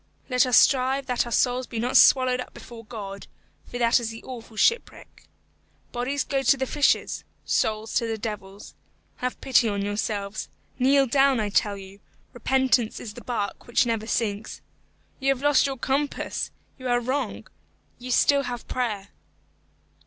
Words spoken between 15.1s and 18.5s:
You have lost your compass! You are wrong! You still